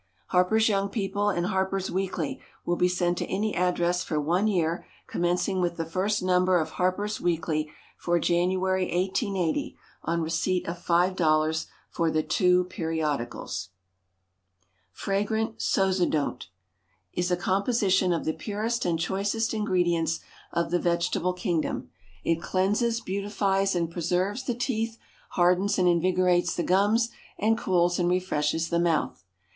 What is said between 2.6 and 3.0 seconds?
will be